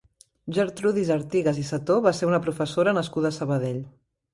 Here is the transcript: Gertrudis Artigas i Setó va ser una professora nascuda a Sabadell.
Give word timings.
Gertrudis 0.55 1.11
Artigas 1.17 1.61
i 1.65 1.67
Setó 1.69 2.01
va 2.09 2.17
ser 2.23 2.33
una 2.33 2.43
professora 2.49 2.99
nascuda 3.01 3.35
a 3.35 3.39
Sabadell. 3.41 3.83